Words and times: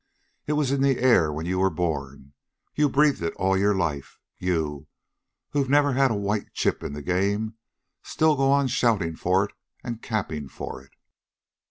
It 0.47 0.53
was 0.53 0.71
in 0.71 0.81
the 0.81 0.97
air 0.99 1.31
when 1.31 1.45
you 1.45 1.59
were 1.59 1.69
born. 1.69 2.33
You've 2.73 2.91
breathed 2.93 3.21
it 3.21 3.35
all 3.35 3.55
your 3.55 3.75
life. 3.75 4.17
You, 4.39 4.87
who 5.51 5.63
've 5.63 5.69
never 5.69 5.93
had 5.93 6.09
a 6.09 6.15
white 6.15 6.51
chip 6.53 6.81
in 6.83 6.93
the 6.93 7.03
game, 7.03 7.53
still 8.01 8.35
go 8.35 8.51
on 8.51 8.65
shouting 8.67 9.15
for 9.15 9.45
it 9.45 9.51
and 9.83 10.01
capping 10.01 10.47
for 10.49 10.81
it." 10.83 10.93